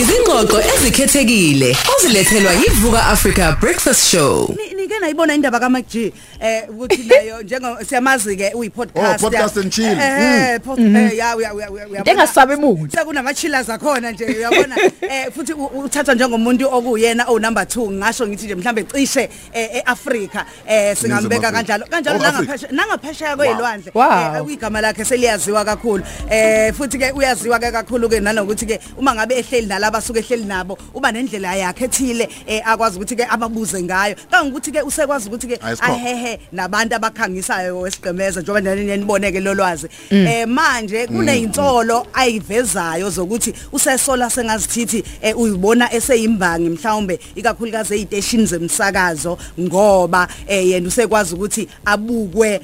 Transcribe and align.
Izingxoxo 0.00 0.58
ezikhethekile 0.72 1.70
ozilethelwa 1.94 2.52
yivuka 2.52 3.00
Africa 3.14 3.44
Breakfast 3.60 4.02
Show. 4.10 4.54
Ni- 4.96 5.00
nike 5.00 5.00
nayibona 5.00 5.34
indaba 5.34 5.60
ka 5.60 5.68
Mac 5.68 5.86
G 5.88 6.12
eh 6.40 6.62
ukuthi 6.68 7.04
nayo 7.08 7.42
njengo 7.44 7.84
siyamazi 7.84 8.36
ke 8.36 8.52
uyi 8.54 8.70
podcast 8.70 9.22
Oh, 9.22 9.30
podcast 9.30 9.56
and 9.56 9.72
chill. 9.72 9.98
eh 9.98 10.58
pod- 10.64 10.78
eh, 10.80 11.16
ya 11.16 11.36
uya 11.36 11.54
uya 11.54 11.70
uya 11.70 11.98
Into 11.98 12.10
engasabi 12.10 12.56
muntu. 12.56 12.90
sekunama 12.96 13.34
chillers 13.34 13.68
akhona 13.68 14.10
nje 14.12 14.24
uyabona 14.24 14.76
eh 15.10 15.26
futhi 15.34 15.52
u- 15.52 15.84
uthathwa 15.84 16.14
njengomuntu 16.14 16.68
okuyena 16.72 17.24
o 17.28 17.38
number 17.38 17.64
2 17.64 17.90
ngasho 17.90 18.26
ngithi 18.26 18.44
nje 18.44 18.54
mhlambe 18.54 18.84
cishe 18.84 19.28
eh, 19.52 19.76
eAfrica 19.76 20.44
eh 20.66 20.96
singambeka 20.96 21.48
Afrika. 21.48 21.52
kanjalo 21.52 21.86
kanjalo 21.90 22.18
Oh, 22.18 22.24
Africa. 22.24 22.48
nangaphesheya 22.72 22.72
nangaphesheya 22.72 23.36
kwezilwandle 23.36 23.92
Wow. 23.94 24.50
igama 24.50 24.80
lakhe 24.80 25.04
seliyaziwa 25.04 25.64
kakhulu 25.64 26.04
eh 26.30 26.72
futhi 26.74 26.98
ke 26.98 27.12
uyaziwa 27.12 27.58
ke 27.58 27.72
kakhulu 27.72 28.08
ke 28.08 28.20
nanokuthi 28.20 28.66
ke 28.66 28.80
uma 28.98 29.14
ngabe 29.14 29.34
ehleli 29.38 29.66
nalabo 29.66 29.96
asuke 29.98 30.18
ehleli 30.18 30.44
nabo 30.44 30.78
uba 30.94 31.12
nendlela 31.12 31.54
yakhe 31.56 31.84
ethile 31.84 32.28
eh 32.46 32.62
akwazi 32.64 32.96
ukuthi 32.96 33.16
ke 33.16 33.24
ababuze 33.30 33.82
ngayo 33.82 34.14
kangokuthi 34.30 34.72
ke 34.72 34.82
usekwazi 34.86 35.28
ukuthi 35.28 35.46
ke 35.46 35.58
Ayisikhona. 35.62 35.94
ahehe 35.94 36.38
nabantu 36.52 36.94
abakhangisayo 36.96 37.80
wesigqemeza 37.80 38.40
njengoba 38.40 38.60
nani 38.60 38.96
niboneke 38.96 39.40
lo 39.40 39.54
lwazi. 39.54 39.86
Eh 40.10 40.46
manje 40.48 41.06
kunezinsolo 41.06 42.06
ayivezayo 42.12 43.10
zokuthi 43.10 43.54
usesola 43.72 44.30
sengazithithi 44.30 45.04
eh, 45.22 45.38
uyibona 45.38 45.92
eseyimbangi 45.92 46.68
mhlawumbe 46.70 47.18
ikakhulukazi 47.34 47.94
eziteshini 47.94 48.46
zemsakazo 48.46 49.38
ngoba 49.60 50.28
eh, 50.46 50.66
yena 50.68 50.88
usekwazi 50.88 51.34
ukuthi 51.34 51.68
abukwe 51.84 52.60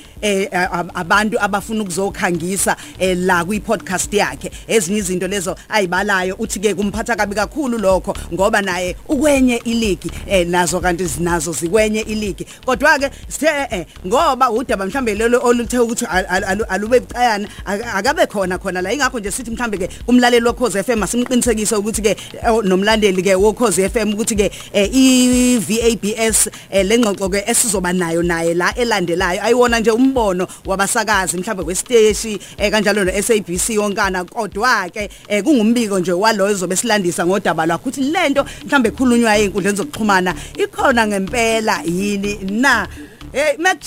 ab- 0.53 0.91
abantu 0.95 1.41
abafuna 1.41 1.83
ukuzokhangisa 1.83 2.77
eh, 2.99 3.17
la 3.19 3.45
kwi 3.45 3.61
podcast 3.61 4.15
yakhe. 4.15 4.51
Ezinye 4.69 4.99
izinto 4.99 5.27
lezo 5.29 5.57
ayibalayo 5.69 6.35
uthi 6.39 6.61
ke 6.61 6.75
kumphatha 6.75 7.17
kabi 7.17 7.35
kakhulu 7.35 7.79
lokho 7.79 8.15
ngoba 8.35 8.63
naye 8.63 8.97
ukwenye 9.09 9.57
iligi 9.65 10.11
eh, 10.27 10.47
nazo 10.47 10.81
kanti 10.81 11.05
zinazo 11.05 11.53
zikwenye 11.53 12.01
iligi. 12.13 12.47
Kodwa 12.67 12.99
ke 12.99 13.11
sithe 13.29 13.67
eh, 13.71 13.87
ngoba 14.07 14.51
udaba 14.51 14.87
mhlambe 14.87 15.15
lelo 15.15 15.41
oluthe 15.45 15.79
ukuthi 15.79 16.05
al- 16.07 16.27
al- 16.29 16.45
alu- 16.45 16.67
alube 16.69 17.01
bucayana 17.01 17.49
ak- 17.67 17.95
akabe 17.97 18.27
khona 18.27 18.59
khona 18.59 18.83
la. 18.83 18.93
Ingakho 18.93 19.21
nje 19.21 19.31
sithi 19.31 19.51
mhlambe 19.51 19.79
ke 19.79 19.89
umlaleli 20.09 20.47
wokhoze 20.47 20.83
FM 20.83 21.03
asimqinisekise 21.03 21.77
ukuthi 21.77 22.03
ke 22.03 22.09
eh, 22.11 22.61
nomlandeli 22.65 23.23
ke 23.23 23.35
wokhoze 23.35 23.89
FM 23.89 24.15
ukuthi 24.15 24.37
ke 24.37 24.51
eh, 24.73 24.89
i 24.95 25.59
VABS 25.59 26.49
eh, 26.71 26.85
lengxoxo 26.87 27.29
ke 27.29 27.45
esizoba 27.47 27.93
nayo 27.93 28.23
naye 28.23 28.55
la 28.55 28.75
elandelayo. 28.77 29.43
Ayiwona 29.43 29.81
nje 29.81 29.91
umbono 29.91 30.47
wabasakazi 30.67 31.37
mhlambe 31.39 31.65
kwesteshi 31.65 32.39
eh, 32.59 32.71
kanjalo 32.71 33.05
no 33.05 33.13
SABC 33.23 33.71
yonkana. 33.71 34.25
Kodwa 34.25 34.89
ke 34.91 35.11
eh, 35.29 35.43
kungumbiko 35.43 35.99
nje 35.99 36.13
walo 36.13 36.51
ezobe 36.51 36.77
silandisa 36.77 37.27
ngodaba 37.27 37.67
lwakho 37.67 37.89
ukuthi 37.89 38.01
lento 38.01 38.45
mhlambe 38.67 38.89
ekhulunywa 38.89 39.37
einkundleni 39.39 39.77
zokuxhumana 39.77 40.35
ikhona 40.59 41.07
ngempela 41.07 41.81
yini 42.03 42.39
na. 42.51 42.89
Hey 43.33 43.57
Mac 43.59 43.87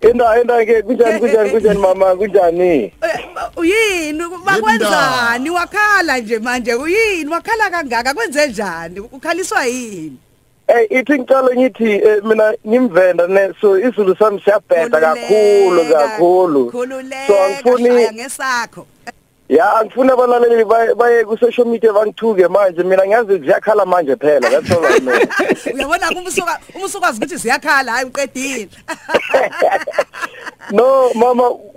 Enda 0.00 0.40
enda 0.40 0.64
ke 0.64 0.82
kunjani 0.82 1.20
kunjani 1.20 1.50
kunjani 1.50 1.80
mama 1.80 2.16
kunjani? 2.16 2.92
Eh, 3.02 3.20
uyini 3.56 4.24
bakwenzani? 4.44 5.50
Wakhala 5.50 6.18
nje 6.18 6.38
manje 6.38 6.74
uyini 6.74 7.30
wakhala 7.30 7.70
kangaka? 7.70 8.14
Kwenze 8.14 8.46
njani? 8.46 9.00
Ukhaliswa 9.00 9.64
yini? 9.64 10.16
Eh 10.68 10.86
ithi 10.90 11.18
ngicela 11.18 11.50
ngithi 11.56 11.92
eh, 11.92 12.24
mina 12.24 12.54
ngimvenda 12.66 13.26
ne 13.26 13.52
so 13.60 13.78
isizulu 13.78 14.16
sami 14.16 14.40
siyabheda 14.44 15.00
kakhulu 15.00 15.84
kakhulu. 15.92 16.72
So 17.26 17.42
angifuni 17.44 18.08
ngesakho. 18.12 18.86
Ya 19.50 19.74
angifuni 19.76 20.10
abalaleli 20.12 20.64
baye- 20.64 20.94
baye 20.94 21.24
ku 21.24 21.34
social 21.38 21.66
media 21.66 21.92
bangithuke 21.92 22.48
manje 22.48 22.82
mina 22.82 23.02
ngiyazi 23.06 23.38
ziyakhala 23.38 23.84
manje 23.86 24.14
phela 24.16 24.46
that's 24.50 24.70
all 24.70 24.86
I 24.86 24.98
know. 24.98 25.18
uyabona 25.74 26.08
kumsuka 26.14 26.60
umsukwazi 26.74 27.18
ukuthi 27.18 27.38
siyakhala 27.38 27.92
hayi 27.92 28.06
uqedile 28.06 28.68
No 30.72 31.10
mama 31.14 31.50
what, 31.50 31.58
what- 31.58 31.69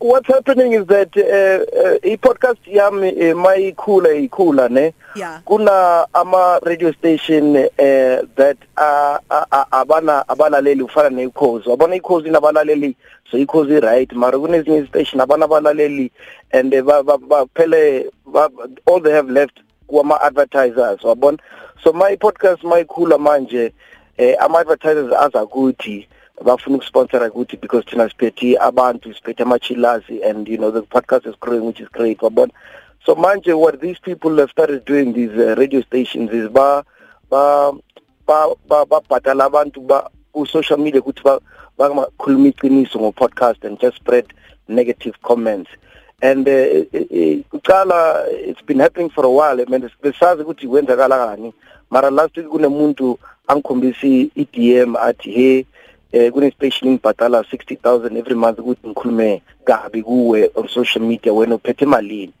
what's 0.00 0.26
happening 0.28 0.72
is 0.74 0.86
that 0.86 1.16
uh, 1.16 1.64
uh, 1.80 1.96
i 2.04 2.16
podcast 2.16 2.58
yami 2.66 3.08
uh, 3.12 3.34
mayikhula 3.36 4.12
ikhula 4.14 4.68
ne? 4.70 4.92
Yeah. 5.16 5.40
kuna 5.44 6.06
ama 6.14 6.58
radio 6.62 6.92
station 6.92 7.56
uh, 7.56 8.22
that 8.36 8.56
uh, 8.76 9.18
uh, 9.30 9.44
uh, 9.52 9.64
abana 9.70 10.24
abalaleli 10.28 10.82
ufana 10.82 11.10
neikhozi. 11.10 11.68
Wabona 11.68 11.94
ikhozi 11.96 12.30
nabalaleli 12.30 12.96
so 13.30 13.38
ikhozi 13.38 13.80
right 13.80 14.12
mara 14.12 14.38
kunezinye 14.38 14.86
station 14.86 15.20
abana 15.20 15.44
abalaleli 15.46 16.10
and 16.52 16.74
eh, 16.74 16.82
ba- 16.82 17.02
ba- 17.02 17.18
baphele 17.18 18.10
ba- 18.26 18.50
all 18.86 19.00
they 19.00 19.12
have 19.12 19.30
left 19.30 19.58
kwama 19.86 20.20
advertisers 20.22 21.00
wabona? 21.02 21.38
So 21.82 21.92
my 21.92 22.16
podcast 22.16 22.62
mayikhula 22.62 23.18
manje 23.18 23.72
eh 24.18 24.36
ama 24.40 24.58
advertisers 24.58 25.12
azakuthi 25.12 26.06
bafuna 26.44 26.76
ukusponsora 26.76 27.30
ukuthi 27.30 27.60
because 27.60 27.84
thina 27.84 28.08
siphethe 28.08 28.56
abantu 28.60 29.14
siphethe 29.14 29.42
ama-chillers 29.42 30.04
and 30.24 30.48
you 30.48 30.56
know 30.58 30.70
the 30.70 30.82
podcast 30.82 31.26
is 31.26 31.34
growing 31.40 31.66
which 31.66 31.80
is 31.80 31.88
great 31.88 32.18
wabona? 32.20 32.50
So 33.04 33.14
manje 33.14 33.58
what 33.58 33.80
these 33.80 33.98
people 33.98 34.36
have 34.38 34.50
started 34.50 34.84
doing 34.84 35.12
these 35.12 35.30
uh, 35.30 35.54
radio 35.56 35.80
stations 35.82 36.30
is 36.30 36.48
ba 36.48 36.84
ba 37.30 37.72
ba 38.26 38.54
ba 38.68 38.84
babhatala 38.86 39.46
abantu 39.48 39.86
ba 39.86 40.10
ku-social 40.32 40.78
media 40.78 41.00
ukuthi 41.00 41.22
ba- 41.24 41.40
bangakhuluma 41.78 42.48
iqiniso 42.52 42.98
ngo-podcast 42.98 43.64
and 43.64 43.80
just 43.80 43.96
spread 43.96 44.26
negative 44.68 45.14
comments. 45.22 45.70
And 46.20 46.46
uh, 46.48 46.84
uqala 47.54 48.26
it's 48.28 48.62
been 48.62 48.80
happening 48.80 49.10
for 49.10 49.24
a 49.24 49.30
while 49.30 49.60
I 49.60 49.64
mean 49.64 49.88
besazi 50.02 50.42
ukuthi 50.42 50.68
kwenzakala 50.68 51.16
kani 51.36 51.52
mara 51.90 52.10
last 52.10 52.36
week 52.36 52.46
kunemuntu 52.48 53.18
angikhombisa 53.48 54.06
i-DM 54.36 54.96
athi 54.96 55.32
hey 55.32 55.64
eh 56.12 56.32
kune 56.32 56.50
station 56.50 56.90
ngibhadala 56.92 57.40
60000 57.40 58.18
every 58.18 58.34
month 58.34 58.58
ukuthi 58.58 58.86
ngikhulume 58.88 59.42
kabi 59.64 60.02
kuwe 60.02 60.50
on 60.54 60.68
social 60.68 61.04
media 61.04 61.32
wena 61.32 61.54
uphethe 61.54 61.86
malini. 61.86 62.32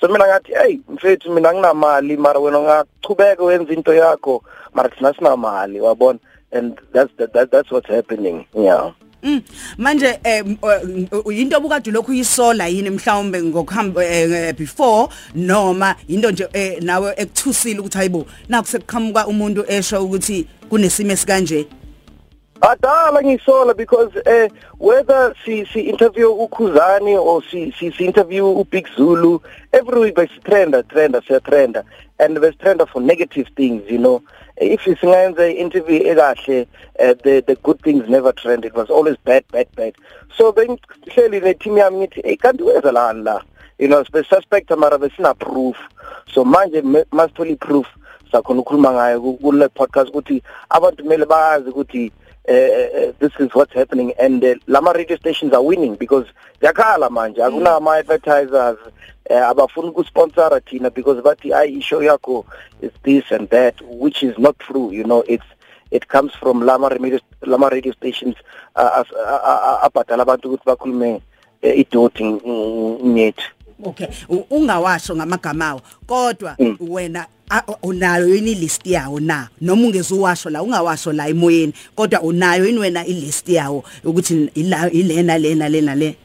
So 0.00 0.08
mina 0.08 0.26
ngathi 0.26 0.52
hey 0.54 0.78
mfethu 0.88 1.30
mina 1.32 1.52
nginamali 1.54 2.16
mara 2.16 2.40
wena 2.40 2.58
ungachubeka 2.58 3.44
wenza 3.44 3.72
into 3.72 3.94
yakho. 3.94 4.42
Mara 4.74 4.88
thina 4.88 5.14
sinamali 5.14 5.80
wabona? 5.80 6.18
And 6.52 6.78
that's 6.92 7.10
that, 7.16 7.32
that, 7.32 7.50
that's 7.50 7.70
what's 7.70 7.88
happening 7.90 8.44
yeah. 8.54 8.92
Mm. 9.22 9.42
manje 9.78 10.06
eh, 10.24 10.38
m- 10.46 10.58
eh, 10.62 11.20
u- 11.24 11.32
into 11.32 11.56
obukade 11.56 11.90
lokhu 11.90 12.12
yisola 12.12 12.66
yini 12.68 12.90
mhlawumbe 12.90 13.42
ngokuhamba 13.42 14.04
eh, 14.04 14.54
before 14.56 15.08
noma 15.34 15.96
into 16.08 16.30
nje 16.30 16.48
eh, 16.52 16.82
nawe 16.82 17.14
ekuthusile 17.16 17.80
ukuthi 17.80 17.98
hayibo 17.98 18.26
naku 18.48 18.68
sekuqhamuka 18.68 19.26
umuntu 19.26 19.64
esho 19.68 20.04
ukuthi 20.04 20.46
kunesimo 20.68 21.12
esikanje? 21.12 21.66
Adala 22.62 23.20
ngisola 23.22 23.76
because 23.76 24.10
eh 24.24 24.48
whether 24.78 25.34
si 25.44 25.64
si 25.66 25.80
interview 25.80 26.28
uKhuzani 26.28 27.14
or 27.14 27.42
si 27.50 27.70
si, 27.78 27.90
si 27.92 28.06
interview 28.06 28.44
uBig 28.44 28.86
Zulu 28.96 29.40
every 29.74 30.00
week 30.00 30.14
bese 30.14 30.40
trenda 30.42 30.82
trenda 30.84 31.22
se 31.26 31.38
trenda 31.40 31.84
and 32.18 32.36
bese 32.38 32.56
trenda 32.56 32.88
for 32.88 33.00
negative 33.02 33.46
things 33.56 33.82
you 33.90 33.98
know. 33.98 34.22
If 34.56 34.80
singayenza 34.84 35.54
interview 35.54 36.00
ekahle 36.02 36.66
uh, 36.98 37.14
the 37.22 37.44
the 37.46 37.56
good 37.62 37.80
things 37.82 38.08
never 38.08 38.32
trend 38.32 38.64
it 38.64 38.74
was 38.74 38.88
always 38.88 39.16
bad 39.24 39.44
bad 39.52 39.68
bad. 39.76 39.94
So 40.36 40.50
then 40.50 40.78
hleli 41.08 41.42
ne 41.42 41.52
team 41.54 41.74
yami 41.74 42.06
ngithi 42.08 42.24
hey 42.24 42.36
kanti 42.36 42.62
wenza 42.64 42.90
lani 42.92 43.22
la? 43.22 43.42
You 43.78 43.88
know 43.88 44.02
spe 44.04 44.24
suspect 44.24 44.70
mara 44.78 44.98
besina 44.98 45.38
proof. 45.38 45.76
So 46.32 46.42
manje 46.42 46.80
masitholi 47.12 47.60
proof 47.60 47.86
sakhona 48.32 48.60
ukukhuluma 48.64 48.92
ngayo 48.92 49.20
ku- 49.20 49.36
kule 49.36 49.68
podcast 49.68 50.10
ukuthi 50.10 50.42
abantu 50.70 51.02
kumele 51.04 51.26
bazi 51.26 51.70
ukuthi 51.70 52.12
uh, 52.48 53.12
this 53.18 53.32
is 53.40 53.48
what's 53.54 53.72
happening 53.74 54.12
and 54.18 54.44
uh, 54.44 54.54
lama 54.66 54.92
radio 54.94 55.16
stations 55.16 55.52
are 55.52 55.62
winning 55.62 55.96
because 55.96 56.26
yakhala 56.60 57.08
manje 57.10 57.42
akuna 57.42 57.76
ama 57.76 57.90
advertisers 57.98 58.78
uh, 59.30 59.48
abafuna 59.50 59.88
ukusponsora 59.88 60.60
thina 60.60 60.90
because 60.90 61.20
bathi 61.22 61.52
ay 61.54 61.68
ishow 61.78 62.02
yakho 62.02 62.44
is 62.82 62.90
this 63.02 63.24
and 63.32 63.48
that 63.50 63.74
which 63.82 64.22
is 64.22 64.38
not 64.38 64.58
true 64.58 64.90
you 64.92 65.04
know 65.04 65.24
it's 65.28 65.44
it 65.90 66.06
comes 66.08 66.32
from 66.34 66.60
lama 66.62 66.88
radio 66.88 67.18
lama 67.42 67.68
radio 67.68 67.92
stations 67.92 68.34
uh, 68.76 68.90
as- 69.00 69.12
a- 69.16 69.42
a- 69.52 69.62
a- 69.70 69.80
abhadala 69.88 70.22
abantu 70.22 70.48
ukuthi 70.48 70.64
bakhulume 70.66 71.20
uh, 71.62 71.78
idoti 71.78 72.24
nyethu 73.02 73.50
okay. 73.84 74.06
Ungawasho 74.50 75.16
ngamagama 75.16 75.66
awo 75.68 75.80
kodwa 76.06 76.56
wena 76.80 77.26
a- 77.50 77.62
unayo 77.82 78.34
yini 78.34 78.54
list 78.54 78.86
yawo 78.86 79.20
na? 79.20 79.48
Noma 79.60 79.82
ungezuwasho 79.86 80.50
la 80.50 80.62
ungawasho 80.62 81.12
la 81.12 81.28
emoyeni 81.28 81.72
kodwa 81.94 82.20
unayo 82.22 82.66
yini 82.66 82.78
wena 82.78 83.06
ilist 83.06 83.48
yawo 83.48 83.84
ukuthi 84.04 84.50
ilena 84.54 85.38
lena 85.38 85.68
lena 85.68 85.94
le? 85.94 86.16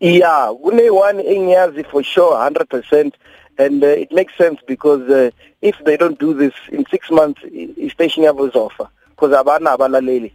Yeah, 0.00 0.52
kune 0.62 0.90
one 0.90 1.22
engiyazi 1.22 1.84
for 1.90 2.02
sure 2.04 2.34
100% 2.36 3.12
and 3.58 3.82
uh, 3.82 3.86
it 3.88 4.12
makes 4.12 4.34
sense 4.36 4.60
because 4.66 5.00
uh, 5.10 5.30
if 5.62 5.74
they 5.86 5.96
don't 5.96 6.18
do 6.18 6.34
this 6.34 6.52
in 6.70 6.84
6 6.84 7.10
months 7.10 7.40
i- 7.44 7.68
i- 7.82 7.88
station 7.90 8.24
yabo 8.24 8.46
izofa 8.48 8.88
because 9.10 9.32
abana 9.36 9.70
abalaleli. 9.72 10.32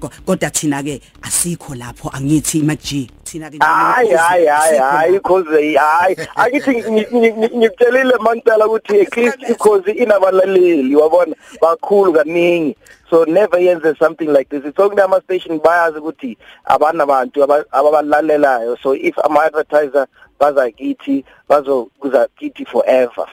Ko- 0.00 0.10
kodwa 0.26 0.50
thina 0.50 0.82
ke 0.82 1.00
asikho 1.22 1.74
lapho 1.74 2.10
angithi 2.12 2.62
Mac 2.64 2.80
G 2.82 3.08
thina 3.50 3.50
ke 3.50 3.58
hayi 3.60 4.10
hayi 4.10 4.46
hayi 4.46 4.78
hayi 4.78 5.16
ikhozi 5.16 5.74
hayi. 5.74 6.16
Akithi 6.36 6.70
ngi- 6.70 7.06
ngi- 7.12 7.32
ngi- 7.32 7.56
ngikutshelile 7.56 8.14
mangicela 8.20 8.66
ukuthi 8.66 9.00
at 9.00 9.16
least 9.16 9.42
ikhozi 9.50 9.90
inabalaleli 9.90 10.96
wabona? 10.96 11.34
Bakhulu 11.60 12.12
kaningi. 12.12 12.76
So 13.10 13.24
never 13.24 13.58
yenze 13.60 13.94
something 13.98 14.26
like 14.32 14.48
this. 14.50 14.64
It's 14.64 14.78
only 14.78 15.00
ama 15.02 15.20
station 15.20 15.60
bayazi 15.60 15.98
ukuthi 15.98 16.36
abana 16.64 17.02
abantu 17.04 17.42
aba- 17.44 17.64
ababalalelayo. 17.72 18.76
So 18.82 18.94
if 18.94 19.18
ama 19.24 19.42
advertiser 19.44 20.06
baza 20.40 20.70
kithi 20.70 21.24
bazokuza 21.48 22.28
kithi 22.38 22.64
forever. 22.66 23.26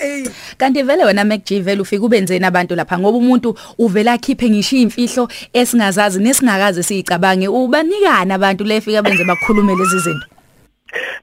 Ey. 0.00 0.24
Kanti 0.58 0.82
vele 0.82 1.04
wena 1.04 1.24
MacG 1.24 1.62
vele 1.62 1.80
ufika 1.82 2.04
ubenzeni 2.04 2.44
abantu 2.46 2.74
lapha 2.74 2.98
ngoba 2.98 3.18
umuntu 3.18 3.54
uvela 3.78 4.12
akhiphe 4.12 4.50
ngisho 4.50 4.76
imfihlo 4.76 5.28
esingazazi 5.52 6.18
nesingakazi 6.20 6.82
siyicabange 6.82 7.48
ubanikana 7.48 8.34
abantu 8.34 8.64
lefika 8.64 9.02
benze 9.02 9.24
bakhulume 9.24 9.76
lezi 9.76 9.98
zinto? 9.98 10.26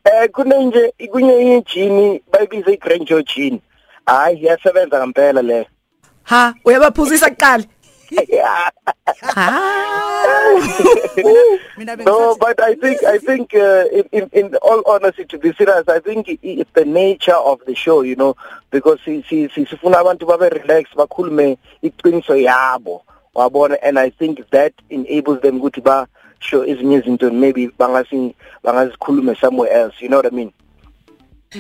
Eh 0.06 0.30
kunenje 0.32 0.94
kunye 1.12 1.58
ijini 1.58 2.22
bayibiza 2.32 2.72
iGranjo 2.72 3.22
gene 3.22 3.60
hayi 4.06 4.46
yasebenza 4.46 5.00
ngempela 5.00 5.42
le. 5.42 5.68
Ha 6.24 6.54
uyabaphuzisa 6.66 7.30
kuqala? 7.30 7.64
Ha. 9.36 9.87
No, 11.78 11.96
bengisathi 11.96 12.40
but 12.40 12.60
I 12.62 12.76
think 12.76 13.04
I 13.04 13.18
think 13.18 13.54
uh, 13.54 13.86
in, 13.92 14.06
in 14.12 14.30
in 14.34 14.56
all 14.62 14.82
honesty 14.86 15.26
to 15.26 15.38
be 15.38 15.54
serious, 15.54 15.88
I 15.88 16.00
think 16.00 16.28
i- 16.30 16.40
it's 16.42 16.72
the 16.74 16.86
nature 16.86 17.36
of 17.36 17.60
the 17.66 17.76
show, 17.76 18.02
you 18.02 18.16
know, 18.16 18.36
because 18.72 19.00
si 19.06 19.24
si 19.30 19.48
si- 19.54 19.66
sifuna 19.66 20.00
abantu 20.02 20.26
babe 20.28 20.52
relax 20.54 20.90
bakhulume 20.96 21.58
iqiniso 21.84 22.36
yabo. 22.36 23.02
Wabona 23.36 23.78
and 23.84 24.00
I 24.00 24.10
think 24.10 24.40
that 24.52 24.74
enables 24.90 25.42
them 25.42 25.60
ukuthi 25.62 25.84
ba 25.84 26.08
show 26.40 26.64
ezinye 26.66 26.98
izinto 27.04 27.32
maybe 27.32 27.68
bangasi 27.80 28.34
bangazikhulume 28.64 29.36
somewhere 29.40 29.72
else, 29.72 29.96
you 30.02 30.10
know 30.10 30.18
what 30.18 30.26
I 30.26 30.36
mean? 30.36 30.52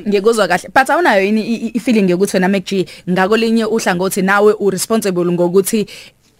ngikuzwa 0.07 0.47
kahle 0.47 0.69
but 0.73 0.87
awunayo 0.89 1.21
yini 1.25 1.41
i- 1.41 1.65
i- 1.65 1.71
i-feeling 1.75 2.09
yokuthi 2.09 2.35
wena 2.37 2.47
MacG 2.49 2.85
ngakolinye 3.09 3.65
uhlangothi 3.65 4.21
nawe 4.21 4.53
uresponsible 4.59 5.25
ngokuthi 5.31 5.87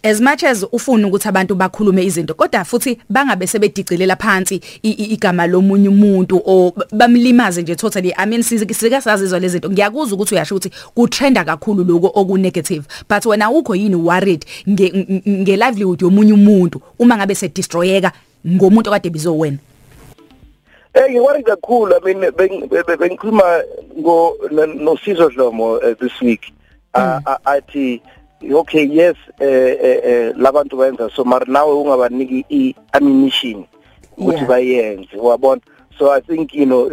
as 0.02 0.20
much 0.20 0.44
as 0.44 0.66
ufuna 0.72 1.06
ukuthi 1.08 1.28
abantu 1.28 1.54
bakhulume 1.54 2.04
izinto 2.04 2.34
kodwa 2.34 2.64
futhi 2.64 2.98
bangabe 3.10 3.46
sebedicilela 3.46 4.16
phansi 4.16 4.60
igama 4.82 5.46
lomunye 5.46 5.88
umuntu 5.88 6.42
o 6.46 6.72
bamlimaze 6.92 7.62
nje 7.62 7.74
totally. 7.76 8.12
I 8.16 8.26
mean 8.26 8.42
sizike 8.42 8.74
sika 8.74 9.00
sazizwa 9.00 9.38
lezi 9.38 9.52
zinto. 9.52 9.70
Ngiyakuzwa 9.70 10.14
ukuthi 10.14 10.34
uyasho 10.34 10.54
ukuthi 10.54 10.70
kutrenda 10.94 11.44
kakhulu 11.44 11.84
lokho 11.84 12.12
oku 12.14 12.38
negative 12.38 12.84
but 13.08 13.26
wena 13.26 13.50
ukho 13.50 13.74
yini 13.74 13.96
worried 13.96 14.44
nge 14.68 14.88
nge- 15.28 15.56
livelihood 15.56 16.02
yomunye 16.02 16.32
umuntu 16.32 16.80
uma 16.98 17.16
ngabe 17.16 17.34
se 17.34 17.48
destroyeka 17.48 18.12
ngomuntu 18.46 18.90
kade 18.90 19.10
bizowena 19.10 19.58
Eh 20.94 21.10
ngiwari 21.10 21.42
kakhulu. 21.42 21.94
I 21.96 22.00
mean 22.14 22.30
beng- 22.32 22.68
be- 22.68 22.82
be- 22.82 22.96
bengikhuluma 22.96 23.62
ngo 23.98 24.36
no- 24.50 24.66
noSizo 24.66 25.28
Dlomo 25.30 25.72
uh, 25.76 25.94
this 26.00 26.20
week. 26.22 26.40
Uh, 26.94 27.20
uh, 27.26 27.36
athi 27.44 28.00
okay 28.54 28.86
yes 28.86 29.16
eh 29.40 29.76
eh, 29.82 30.00
eh 30.04 30.32
labantu 30.36 30.76
benza. 30.76 31.10
So 31.14 31.24
mar 31.24 31.48
nawe 31.48 31.72
ungabaniki 31.74 32.44
iammunition 32.48 33.64
ukuthi 34.16 34.36
Yeah. 34.38 34.48
bayenze 34.48 35.16
wabona? 35.16 35.60
So 35.98 36.10
i 36.12 36.20
think 36.20 36.54
you 36.54 36.64
know 36.66 36.86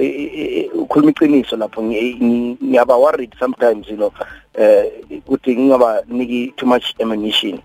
ukhuluma 0.73 1.11
iqiniso 1.11 1.57
lapho 1.57 1.81
ngi- 1.81 2.17
ngi- 2.21 2.57
ngiyaba 2.63 2.97
worried 2.97 3.33
sometimes 3.39 3.87
you 3.87 3.97
know 3.97 4.11
eh 4.53 4.89
ukuthi 5.27 5.55
ngingabaniki 5.55 6.53
too 6.57 6.65
much 6.65 6.95
ammunition. 7.01 7.61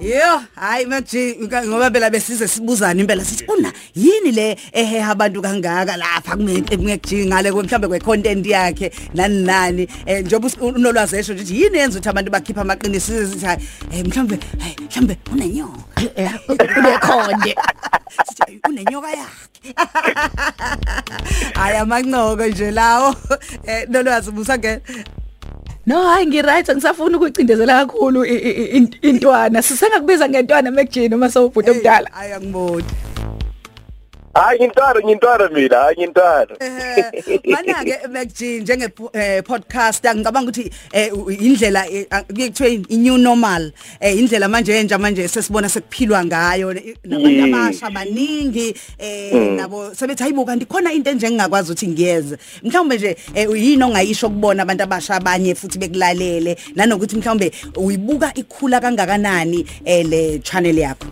Yo, 0.00 0.40
hayi 0.54 0.86
manje 0.86 1.36
ngoba 1.66 1.90
phela 1.90 2.10
besize 2.10 2.46
sibuzana 2.48 3.00
impela 3.00 3.24
sithi 3.24 3.44
una 3.48 3.72
yini 3.96 4.30
le 4.32 4.56
ehe 4.72 5.02
abantu 5.02 5.42
kangaka 5.42 5.96
lapha 5.96 6.36
kumekujingale 6.36 7.50
mhlambe 7.50 7.88
kwe 7.88 7.98
content 8.00 8.46
yakhe? 8.46 8.92
Nani 9.14 9.42
nani? 9.44 9.88
Eh 10.06 10.22
njengoba 10.24 10.46
us- 10.48 10.60
unolwazi 10.60 11.16
esho 11.16 11.34
nje 11.34 11.42
ukuthi 11.42 11.62
yini 11.62 11.78
yenza 11.78 11.98
ukuthi 11.98 12.08
abantu 12.08 12.30
bakhipha 12.30 12.60
amaqiniso 12.60 13.26
sithi 13.26 13.44
hayi 13.46 13.58
eh 13.92 14.04
mhlambe 14.06 14.38
hayi 14.60 14.76
mhlambe 14.88 15.16
unenyoka. 15.32 16.02
Ubekhonde 16.48 17.54
Sithi, 18.28 18.42
"Hayi, 18.46 18.60
unenyoka 18.68 19.08
yakhe. 19.10 19.74
Hayi 21.54 21.76
amancoko 21.76 22.46
nje 22.46 22.70
lawo. 22.70 23.14
Eh 23.66 23.86
nolwazi 23.88 24.30
busangena 24.30 24.80
No 25.88 25.96
hayi 26.08 26.26
ngiright 26.26 26.68
ngisafuna 26.70 27.16
ukucindezela 27.16 27.74
kakhulu 27.86 28.24
i- 28.24 28.34
i- 28.48 28.56
i- 28.62 28.70
int- 28.80 28.98
intwana. 29.02 29.62
Sisengakubiza 29.62 30.28
ngentwana 30.28 30.70
MacG 30.70 31.08
noma 31.08 31.30
sewubhuti 31.30 31.70
omdala 31.70 32.08
hayi 32.12 32.32
angiboni. 32.32 32.84
Hayi 34.42 34.58
ngintwara 34.60 35.00
ngintwara 35.04 35.48
mina 35.48 35.76
hayi 35.76 35.96
ngintwara 35.98 36.56
Eh 36.60 37.40
mana 37.44 37.84
ke 37.84 37.94
MacG 38.08 38.40
njenge 38.62 38.88
eh, 39.12 39.42
podcaster 39.44 40.14
ngicabanga 40.14 40.50
ukuthi 40.50 40.70
eh, 40.92 41.10
u- 41.18 41.30
indlela 41.30 41.82
eh, 41.90 42.06
a- 42.10 42.22
kuye 42.22 42.48
kuthiwe 42.48 42.82
i- 42.88 42.96
new 42.96 43.16
normal 43.18 43.72
eh 44.00 44.18
indlela 44.18 44.48
manje 44.48 44.72
entsha 44.80 44.98
manje 44.98 45.28
sesibona 45.28 45.68
sekuphilwa 45.68 46.24
ngayo 46.24 46.70
eh, 46.72 46.96
nabantu 47.04 47.28
Yes. 47.38 47.54
abasha 47.54 47.90
baningi 47.90 48.74
eh 48.98 49.52
nabo 49.56 49.94
sebethi 49.94 50.22
hayibo 50.22 50.44
kanti 50.44 50.66
khona 50.66 50.92
into 50.92 51.10
enjengingakwazi 51.10 51.72
ukuthi 51.72 51.86
ngiyeze. 51.88 52.36
Mhlawumbe 52.62 52.96
nje 52.96 53.16
eh, 53.34 53.48
yini 53.54 53.82
ongayisho 53.84 54.28
kubona 54.28 54.62
abantu 54.62 54.82
abasha 54.82 55.14
abanye 55.16 55.54
futhi 55.54 55.78
bekulalele 55.78 56.56
nanokuthi 56.74 57.16
mhlawumbe 57.16 57.52
uyibuka 57.76 58.32
ikhula 58.34 58.80
kangakanani 58.80 59.66
eh, 59.84 60.06
le 60.06 60.38
channel 60.38 60.78
yakho? 60.78 61.06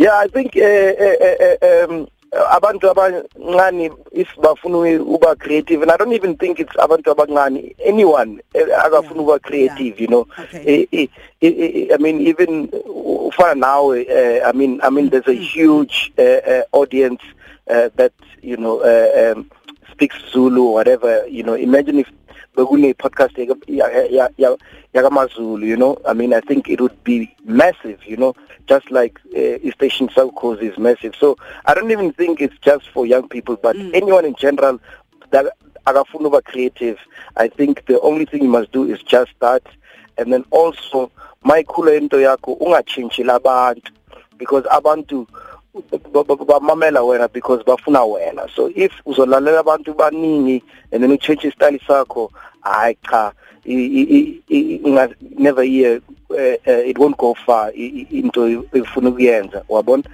Yeah, 0.00 0.16
I 0.16 0.28
think 0.32 0.56
eh 0.56 0.96
eh 0.96 1.16
eh, 1.20 1.56
eh, 1.60 1.84
um 1.84 2.08
abantu 2.32 2.88
abancane 2.88 3.92
if 4.12 4.28
bafuna 4.40 4.96
uba 4.96 5.36
creative 5.36 5.82
and 5.82 5.90
I 5.92 5.98
don't 5.98 6.14
even 6.14 6.38
think 6.40 6.58
it's 6.58 6.72
abantu 6.80 7.12
abancane 7.12 7.76
anyone 7.84 8.40
eh, 8.54 8.64
akafuna 8.64 9.20
uba 9.20 9.38
creative 9.40 10.00
you 10.00 10.08
know. 10.08 10.24
Okay. 10.38 10.88
Eh, 10.90 11.08
eh, 11.42 11.52
eh, 11.52 11.88
I 11.92 11.98
mean 11.98 12.22
even 12.24 12.68
ufana 13.28 13.60
nawe 13.60 14.00
eh, 14.08 14.40
I 14.40 14.52
mean 14.52 14.80
I 14.82 14.88
mean 14.88 15.10
there's 15.10 15.28
a 15.28 15.34
huge 15.36 16.12
uh, 16.16 16.40
uh, 16.48 16.62
audience 16.72 17.20
uh, 17.68 17.90
that 17.96 18.14
you 18.40 18.56
know 18.56 18.80
uh, 18.80 19.36
um, 19.36 19.50
speaks 19.90 20.16
Zulu 20.32 20.62
or 20.62 20.74
whatever 20.74 21.26
you 21.28 21.42
know. 21.42 21.54
Imagine 21.54 21.98
if 22.00 22.08
bekune 22.56 22.94
podcast 22.94 23.36
yakamazulu 24.94 25.66
you 25.66 25.76
know? 25.76 25.98
I 26.06 26.12
mean 26.12 26.34
i 26.34 26.40
think 26.40 26.68
it 26.68 26.80
would 26.80 27.04
be 27.04 27.34
massive 27.44 28.00
you 28.04 28.16
know? 28.16 28.34
Just 28.66 28.90
like 28.90 29.18
uh, 29.36 29.70
station 29.72 30.08
south 30.14 30.34
coast 30.34 30.62
is 30.62 30.76
massive. 30.78 31.14
So 31.18 31.36
i 31.66 31.74
don't 31.74 31.90
even 31.90 32.12
think 32.12 32.40
it's 32.40 32.58
just 32.58 32.88
for 32.90 33.06
young 33.06 33.28
people 33.28 33.56
but 33.56 33.76
mm. 33.76 33.94
anyone 33.94 34.24
in 34.24 34.34
general 34.34 34.80
that 35.30 35.46
akafuna 35.86 36.26
uba 36.26 36.42
creative 36.42 36.98
i 37.36 37.48
think 37.48 37.86
the 37.86 38.00
only 38.00 38.24
thing 38.26 38.42
you 38.42 38.48
must 38.48 38.72
do 38.72 38.84
is 38.90 39.02
just 39.02 39.30
start. 39.32 39.66
And 40.18 40.32
then 40.32 40.44
also 40.50 41.10
mayikhula 41.44 41.96
into 41.96 42.16
yakho 42.16 42.58
ungachintshile 42.60 43.32
abantu 43.40 43.90
because 44.36 44.64
abantu 44.64 45.26
ba- 45.26 45.38
ba- 45.38 45.49
bamamela 45.74 47.00
wena 47.02 47.28
because 47.32 47.62
bafuna 47.64 48.00
wena. 48.04 48.48
So 48.54 48.70
if 48.74 48.92
uzolalela 49.06 49.60
abantu 49.60 49.94
baningi 49.94 50.62
and 50.92 51.02
then 51.02 51.10
uchange 51.16 51.44
istyle 51.52 51.78
sakho 51.86 52.30
hayi 52.64 52.96
cha 53.08 53.32
i- 53.64 53.72
i- 53.72 54.42
i- 54.50 54.80
inga 54.84 55.14
never 55.38 55.62
hear 55.62 56.00
uh, 56.30 56.34
uh, 56.66 56.88
it 56.88 56.98
won't 56.98 57.16
go 57.18 57.34
far 57.34 57.68
i- 57.70 57.72
i- 58.00 58.06
into 58.10 58.62
efuna 58.72 59.08
ukuyenza 59.10 59.62
wabona? 59.68 60.04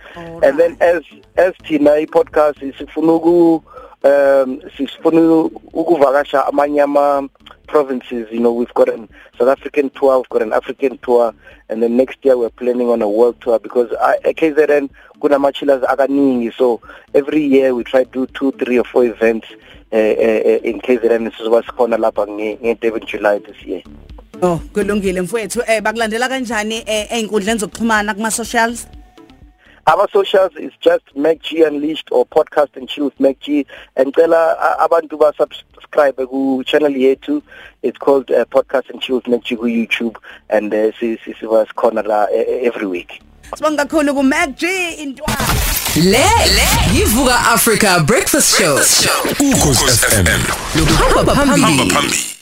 And 0.43 0.59
then 0.59 0.77
as 0.81 1.03
as 1.37 1.55
thina 1.65 1.93
i-podcast 2.01 2.59
sifuna 2.79 3.13
uku 3.15 3.63
um 4.07 4.61
sifuna 4.77 5.51
ukuvakasha 5.73 6.47
amanye 6.47 6.83
ama 6.83 7.29
provinces 7.67 8.27
you 8.31 8.39
know 8.39 8.53
we've 8.53 8.75
got 8.75 8.89
an 8.89 9.09
South 9.39 9.49
African 9.49 9.91
tour 9.91 10.17
we've 10.19 10.29
got 10.29 10.43
an 10.43 10.53
African 10.53 10.99
tour 10.99 11.35
and 11.69 11.83
then 11.83 11.97
next 11.97 12.25
year 12.25 12.37
we're 12.37 12.51
planning 12.51 12.89
on 12.89 13.03
a 13.03 13.09
world 13.09 13.41
tour 13.41 13.59
because 13.59 13.91
I, 14.01 14.19
KZN 14.33 14.89
kuna 15.21 15.53
chillers 15.53 15.83
akaningi. 15.83 16.53
So 16.55 16.81
every 17.15 17.45
year 17.45 17.75
we 17.75 17.85
try 17.85 18.05
to 18.05 18.11
do 18.11 18.27
two 18.27 18.53
three 18.53 18.79
or 18.79 18.85
four 18.85 19.05
events 19.05 19.49
uh, 19.93 19.97
uh, 19.97 20.61
in 20.63 20.81
KZN 20.81 21.31
sizoba 21.35 21.63
sikhona 21.63 21.99
lapha 21.99 22.27
nge 22.27 22.59
nge 22.63 22.81
Durban 22.81 23.07
July 23.07 23.39
this 23.39 23.63
year. 23.65 23.83
Oh 24.43 24.61
kulungile 24.73 25.21
mfowethu. 25.21 25.63
Eh 25.67 25.81
bakulandela 25.81 26.29
kanjani 26.29 26.83
eh 26.87 27.07
einkundleni 27.11 27.61
zokuxhumana 27.61 28.15
kuma 28.15 28.31
socials 28.31 28.87
Our 29.89 30.09
socials 30.13 30.51
is 30.57 30.73
just 30.81 31.05
MacG 31.15 31.65
Unleashed 31.65 32.09
or 32.11 32.27
Podcast 32.27 32.75
and 32.75 32.89
Chill 32.89 33.05
with 33.05 33.19
MacG. 33.19 33.67
And 33.95 34.13
cela 34.15 34.57
abantu 34.81 35.17
ba 35.19 35.33
subscribe 35.39 36.17
ku 36.29 36.65
channel 36.65 36.91
yethu. 36.91 37.41
It's 37.83 37.97
called 37.97 38.31
uh, 38.33 38.45
Podcast 38.47 38.91
and 38.91 39.01
Chill 39.01 39.17
with 39.17 39.25
MacG 39.27 39.57
ku 39.57 39.67
YouTube 39.67 40.17
and 40.51 40.75
uh, 40.75 40.91
si 40.99 41.19
si 41.25 41.35
siba 41.35 41.67
sikhona 41.71 42.05
la 42.05 42.25
uh, 42.25 42.67
every 42.67 42.87
week. 42.87 43.23
Sibonga 43.55 43.87
kakhulu 43.87 44.11
ku 44.15 44.23
Mac 44.25 44.57
G 44.59 44.67
intwana 44.99 45.47
Le 45.97 46.27
yivuka 46.93 47.55
Africa 47.55 48.03
Breakfast 48.05 48.59
Show. 48.59 48.75
Ukhosi 49.39 49.87
FM. 49.87 50.27
Hamba 50.27 51.33
Hamba 51.33 51.57
phambili. 51.57 51.91
phambili. 51.91 52.36